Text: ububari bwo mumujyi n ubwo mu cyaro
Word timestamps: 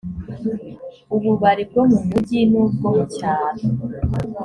ububari 1.15 1.63
bwo 1.69 1.81
mumujyi 1.91 2.39
n 2.51 2.53
ubwo 2.63 2.87
mu 2.95 3.05
cyaro 3.15 3.63